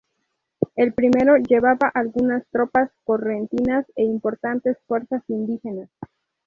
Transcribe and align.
El 0.75 0.93
primero 0.95 1.37
llevaba 1.37 1.91
algunas 1.93 2.43
tropas 2.47 2.89
correntinas 3.03 3.85
e 3.95 4.03
importantes 4.03 4.75
fuerzas 4.87 5.21
indígenas. 5.27 5.89